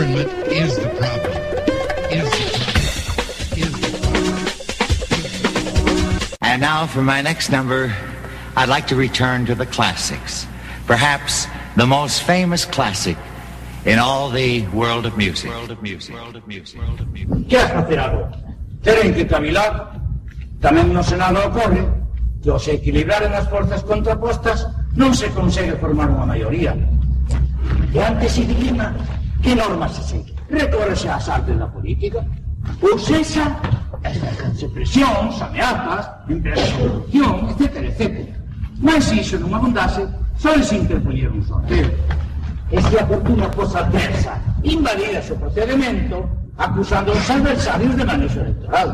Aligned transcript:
Government 0.00 0.32
is 0.48 0.76
the 0.76 0.88
problem. 0.96 1.36
Is 2.08 2.24
the 2.32 2.48
problem. 2.56 2.88
Is 3.60 3.72
the 3.84 3.88
problem. 4.00 4.38
And 6.40 6.62
now 6.62 6.86
for 6.86 7.02
my 7.02 7.20
next 7.20 7.50
number, 7.50 7.94
I'd 8.56 8.70
like 8.70 8.86
to 8.86 8.96
return 8.96 9.44
to 9.44 9.54
the 9.54 9.66
classics. 9.66 10.46
Perhaps 10.86 11.48
the 11.76 11.84
most 11.84 12.22
famous 12.22 12.64
classic 12.64 13.18
in 13.84 13.98
all 13.98 14.30
the 14.30 14.66
world 14.68 15.04
of 15.04 15.18
music. 15.18 15.50
World 15.50 15.70
of 15.70 15.82
music. 15.82 16.14
World 16.14 16.36
of 16.36 16.48
music. 16.48 16.80
World 16.80 17.00
of 17.00 17.12
music. 17.12 17.48
Que 17.50 17.58
has 17.58 17.70
facer 17.70 18.00
agora? 18.00 18.32
Teren 18.80 19.12
que 19.12 19.28
cavilar. 19.28 20.00
Tamén 20.64 20.96
no 20.96 21.04
Senado 21.04 21.44
ocorre 21.44 21.84
que 22.40 22.48
ao 22.48 22.56
se 22.56 22.80
equilibraren 22.80 23.36
as 23.36 23.44
forzas 23.52 23.84
contrapostas 23.84 24.64
non 24.96 25.12
se 25.12 25.28
consegue 25.36 25.76
formar 25.76 26.08
unha 26.08 26.24
maioría. 26.24 26.72
E 27.92 28.00
antes 28.00 28.32
se 28.32 28.48
dilema 28.48 28.96
que 29.42 29.54
normas 29.54 29.92
se 29.92 30.02
segue. 30.02 30.34
Recórrese 30.50 31.08
ás 31.08 31.28
artes 31.28 31.58
da 31.58 31.66
política. 31.66 32.24
Ou 32.82 32.98
sexa, 32.98 33.56
as 34.04 34.62
presións, 34.72 35.40
ameazas, 35.40 36.10
empresas 36.28 36.68
de 36.68 36.76
corrupción, 36.82 37.48
etc, 37.50 37.76
etc. 37.88 38.28
Mas 38.80 39.04
se 39.04 39.20
iso 39.20 39.36
non 39.38 39.54
abundase, 39.54 40.04
só 40.36 40.52
se 40.60 40.76
interpoñer 40.76 41.28
un 41.28 41.44
sorteo. 41.44 41.88
E 42.70 42.78
se 42.80 42.96
a 42.96 43.04
fortuna 43.06 43.50
fosa 43.52 43.80
adversa, 43.80 44.38
invalida 44.62 45.20
o 45.20 45.36
procedimento, 45.36 46.24
acusando 46.56 47.12
aos 47.12 47.30
adversarios 47.30 47.96
de 47.96 48.04
manexo 48.04 48.40
electoral. 48.40 48.88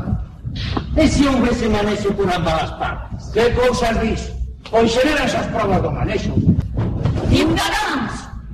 E 0.96 1.04
se 1.06 1.26
houvese 1.28 1.68
manexo 1.68 2.10
por 2.14 2.26
ambas 2.32 2.62
as 2.62 2.72
partes? 2.78 3.30
Que 3.30 3.50
cousas 3.52 3.94
dis? 4.00 4.22
Pois 4.70 4.90
xeran 4.90 5.26
esas 5.26 5.46
provas 5.54 5.82
do 5.82 5.90
manexo. 5.90 6.32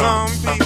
zombie. 0.00 0.59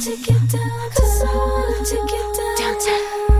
to 0.00 0.16
get 0.18 0.48
down, 0.48 0.60
down 0.94 1.84
to 1.84 1.96
get 2.06 2.58
down. 2.58 2.78
down. 2.78 3.37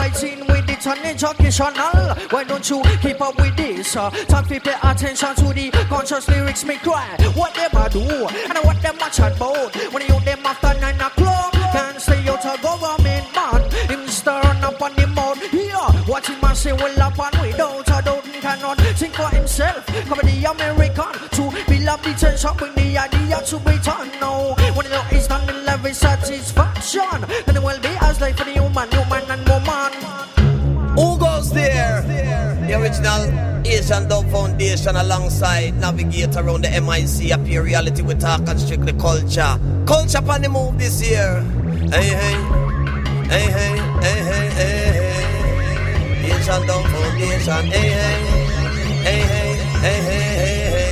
Fighting 0.00 0.40
with 0.46 0.70
it 0.70 0.86
on 0.86 0.98
educational. 0.98 2.14
Why 2.30 2.44
don't 2.44 2.68
you 2.70 2.80
keep 3.02 3.20
up 3.20 3.36
with 3.36 3.54
this? 3.56 3.94
Uh, 3.96 4.08
time 4.32 4.46
to 4.46 4.60
pay 4.60 4.76
attention 4.82 5.34
to 5.40 5.52
the 5.52 5.70
conscious 5.88 6.26
lyrics 6.28 6.64
me 6.64 6.76
cry. 6.78 7.16
What 7.34 7.52
them 7.54 7.70
I 7.74 7.88
do 7.88 8.00
and 8.00 8.58
what 8.64 8.80
them 8.80 8.96
a 8.96 9.10
chat 9.10 9.36
about. 9.36 9.74
When 9.92 10.02
you 10.08 10.18
them 10.20 10.46
after 10.46 10.72
nine 10.80 11.00
o'clock, 11.00 11.52
can't 11.52 12.00
stay 12.00 12.26
out 12.28 12.46
of 12.46 12.62
government 12.62 13.26
man. 13.36 13.60
Him 13.92 14.08
stirring 14.08 14.64
up 14.68 14.80
on 14.80 14.94
the 14.96 15.06
mouth. 15.08 15.38
Yeah, 15.52 15.92
what 16.08 16.26
him 16.26 16.42
a 16.42 16.54
say 16.56 16.72
well 16.72 17.02
up 17.02 17.18
and 17.18 17.42
without 17.42 17.88
a 17.88 18.02
doubt 18.02 18.24
he 18.26 18.40
cannot 18.40 18.78
think 19.00 19.14
for 19.14 19.28
himself. 19.28 19.84
Cover 20.08 20.22
the 20.22 20.50
American 20.50 21.12
to 21.36 21.44
build 21.68 21.88
up 21.88 22.02
the 22.02 22.12
tension, 22.14 22.56
bring 22.56 22.74
the 22.74 22.98
idea 22.98 23.38
to 23.50 23.56
be 23.58 23.76
done 23.84 24.10
now. 24.18 24.54
When 24.74 24.86
you 24.86 24.92
know 24.92 25.04
it's 25.10 25.28
done 25.28 25.46
in 25.50 25.68
every 25.68 25.92
satisfaction, 26.90 27.28
then 27.46 27.56
it 27.56 27.62
will 27.62 27.80
be 27.80 27.88
as 28.00 28.20
life 28.20 28.36
for 28.36 28.44
the 28.44 28.52
human, 28.52 28.90
human 28.90 29.30
and 29.30 29.48
woman. 29.48 29.92
Who 30.96 31.18
goes 31.18 31.50
there? 31.52 32.02
The 32.66 32.74
original 32.74 33.66
Asian 33.66 34.08
Dub 34.08 34.30
Foundation 34.30 34.96
alongside 34.96 35.76
Navigator 35.76 36.40
around 36.40 36.64
the 36.64 36.80
MIC 36.80 37.30
appear 37.32 37.62
reality 37.62 38.02
with 38.02 38.20
talk 38.20 38.48
and 38.48 38.60
strictly 38.60 38.92
culture. 38.94 39.58
Culture 39.86 40.18
on 40.28 40.42
the 40.42 40.48
move 40.48 40.78
this 40.78 41.00
year. 41.02 41.42
Hey 41.90 42.08
hey. 42.08 42.36
Hey 43.30 43.46
hey, 43.46 43.78
hey 44.00 44.22
hey, 44.28 44.48
hey 44.58 44.82
hey. 44.98 46.34
Asian 46.34 46.66
Dub 46.66 46.84
Foundation. 46.86 47.66
Hey 47.66 47.90
hey. 47.90 48.18
Hey 49.02 49.20
hey, 49.20 49.56
hey 49.80 50.00
hey, 50.08 50.24
hey 50.42 50.64
hey. 50.74 50.90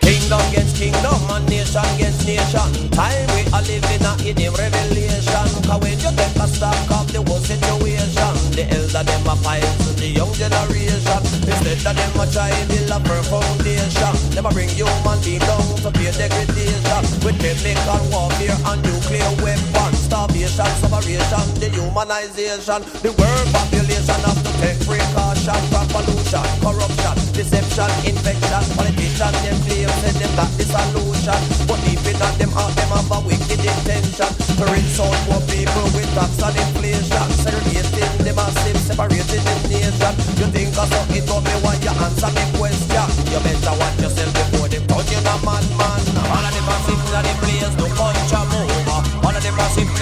Kingdom 0.00 0.40
against 0.48 0.67
kingdom 0.78 1.18
and 1.34 1.44
nation 1.50 1.82
against 1.98 2.22
nation. 2.22 2.70
Time 2.94 3.26
we 3.34 3.42
are 3.50 3.62
living 3.66 4.06
a 4.06 4.12
him 4.22 4.54
revelation. 4.54 5.46
Cause 5.66 5.80
when 5.82 5.98
you 5.98 6.12
take 6.14 6.38
a 6.38 6.46
stock 6.46 6.78
of 6.94 7.10
the 7.10 7.20
whole 7.26 7.42
situation, 7.42 8.32
the 8.54 8.62
elder 8.70 9.02
them 9.02 9.26
a 9.26 9.34
fight 9.42 9.66
to 9.82 9.90
the 9.98 10.06
young 10.06 10.32
generation. 10.38 11.20
Instead 11.50 11.82
of 11.82 11.94
them 11.98 12.20
a 12.22 12.24
try 12.30 12.54
build 12.70 12.94
a 12.94 12.98
firm 13.02 13.24
foundation, 13.26 14.14
them 14.30 14.46
a 14.46 14.50
bring 14.54 14.70
human 14.70 15.18
being 15.26 15.42
down 15.42 15.66
to 15.82 15.90
pay 15.90 16.14
degradation 16.14 17.02
with 17.26 17.36
chemical 17.42 18.00
warfare 18.14 18.58
and 18.70 18.78
nuclear 18.86 19.32
weapons. 19.42 19.97
Starvation, 20.08 20.72
separation, 20.80 21.44
dehumanization. 21.60 22.80
The 23.04 23.12
world 23.12 23.48
population 23.52 24.20
have 24.24 24.40
to 24.40 24.52
take 24.56 24.80
precaution 24.88 25.60
from 25.68 25.84
pollution, 25.92 26.48
corruption, 26.64 27.16
deception, 27.36 27.92
infection. 28.08 28.64
Politicians 28.72 29.36
them 29.44 29.56
claim 29.68 29.92
say 30.00 30.16
them 30.16 30.32
got 30.32 30.48
the 30.56 30.64
solution, 30.64 31.36
but 31.68 31.76
deep 31.84 32.00
in 32.08 32.16
them 32.16 32.48
heart 32.56 32.72
them 32.72 32.88
have 32.88 33.12
a 33.12 33.20
wicked 33.20 33.60
intention 33.60 34.32
to 34.56 34.64
rinse 34.72 34.96
out 34.96 35.12
poor 35.28 35.44
people 35.44 35.84
with 35.92 36.08
tax 36.16 36.40
and 36.40 36.56
inflation, 36.56 37.28
segregating 37.44 38.24
the 38.24 38.32
massive, 38.32 38.80
separating 38.80 39.44
the 39.44 39.56
nation. 39.68 40.12
You 40.40 40.48
think 40.48 40.72
of 40.72 40.88
something 40.88 41.24
but 41.28 41.44
me 41.44 41.52
want 41.60 41.84
you 41.84 41.92
answer 41.92 42.32
me 42.32 42.44
question. 42.56 43.06
You 43.28 43.44
better 43.44 43.76
watch 43.76 44.00
yourself 44.00 44.32
before 44.32 44.72
them 44.72 44.88
turn 44.88 45.04
you 45.04 45.20
a 45.20 45.34
madman. 45.44 46.00
All 46.32 46.44
of 46.48 46.52
the 46.56 46.62
massive 46.64 46.96
in 46.96 47.24
the 47.28 47.34
place, 47.44 47.74
no 47.76 47.86
culture 47.92 48.40
move. 48.47 48.47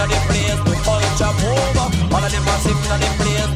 In 0.03 0.09
the 0.11 0.18
place, 0.28 0.61
no 0.64 0.74
culture 0.84 1.32
move. 1.40 2.12
All 2.12 2.24
of 2.24 2.30
the 2.30 2.40
massive 2.44 2.76
in 2.92 3.01
the 3.01 3.11
place, 3.18 3.55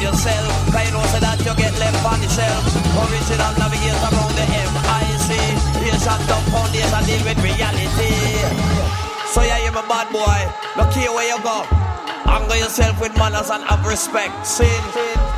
yourself. 0.00 0.50
You 0.72 0.92
know 0.94 1.04
so 1.10 1.18
that 1.20 1.38
you 1.44 1.54
get 1.58 1.74
left 1.78 2.00
on 2.06 2.20
the 2.20 2.28
shelf. 2.30 2.64
Original 3.06 3.52
navigator 3.58 4.08
around 4.08 4.34
the 4.38 4.46
MIC. 4.48 5.30
Asian 5.84 6.20
Dub 6.26 6.42
Foundation 6.54 7.02
deal 7.04 7.22
with 7.26 7.38
reality. 7.42 8.14
So 9.34 9.42
yeah, 9.42 9.62
you're 9.62 9.72
my 9.72 9.84
bad 9.86 10.08
boy. 10.10 10.40
Look 10.76 10.92
here 10.94 11.12
where 11.12 11.28
you 11.28 11.38
go. 11.42 11.66
Angle 12.26 12.56
yourself 12.56 13.00
with 13.00 13.16
manners 13.16 13.50
and 13.50 13.64
have 13.64 13.86
respect. 13.86 14.46
Sin. 14.46 14.68
Y 14.94 15.37